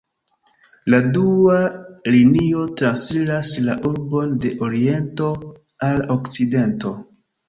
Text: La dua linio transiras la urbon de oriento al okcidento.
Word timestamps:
La 0.91 0.99
dua 1.17 1.57
linio 2.15 2.63
transiras 2.81 3.51
la 3.65 3.75
urbon 3.89 4.31
de 4.47 4.51
oriento 4.69 5.29
al 5.89 6.01
okcidento. 6.17 6.95